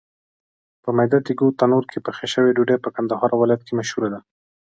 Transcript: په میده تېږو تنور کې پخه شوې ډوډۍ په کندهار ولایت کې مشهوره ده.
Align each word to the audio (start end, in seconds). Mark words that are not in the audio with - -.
په 0.83 0.89
میده 0.97 1.19
تېږو 1.25 1.47
تنور 1.59 1.83
کې 1.91 1.99
پخه 2.07 2.25
شوې 2.33 2.51
ډوډۍ 2.55 2.77
په 2.81 2.89
کندهار 2.95 3.31
ولایت 3.41 3.61
کې 3.67 3.73
مشهوره 3.79 4.09
ده. 4.13 4.19